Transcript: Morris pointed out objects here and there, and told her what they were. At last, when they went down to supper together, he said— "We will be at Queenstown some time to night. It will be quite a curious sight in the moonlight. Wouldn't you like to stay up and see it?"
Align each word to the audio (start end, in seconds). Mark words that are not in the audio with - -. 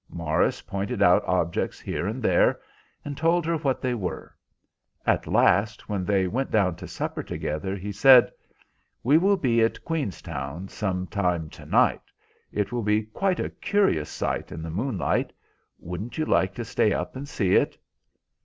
Morris 0.09 0.63
pointed 0.63 0.99
out 1.03 1.23
objects 1.27 1.79
here 1.79 2.07
and 2.07 2.23
there, 2.23 2.59
and 3.05 3.15
told 3.15 3.45
her 3.45 3.55
what 3.57 3.83
they 3.83 3.93
were. 3.93 4.33
At 5.05 5.27
last, 5.27 5.89
when 5.89 6.05
they 6.05 6.25
went 6.25 6.49
down 6.49 6.75
to 6.77 6.87
supper 6.87 7.21
together, 7.21 7.75
he 7.75 7.91
said— 7.91 8.31
"We 9.03 9.19
will 9.19 9.37
be 9.37 9.61
at 9.61 9.85
Queenstown 9.85 10.69
some 10.69 11.05
time 11.05 11.51
to 11.51 11.67
night. 11.67 12.01
It 12.51 12.71
will 12.71 12.81
be 12.81 13.03
quite 13.03 13.39
a 13.39 13.51
curious 13.51 14.09
sight 14.09 14.51
in 14.51 14.63
the 14.63 14.71
moonlight. 14.71 15.33
Wouldn't 15.77 16.17
you 16.17 16.25
like 16.25 16.55
to 16.55 16.65
stay 16.65 16.93
up 16.93 17.15
and 17.15 17.29
see 17.29 17.53
it?" 17.53 17.77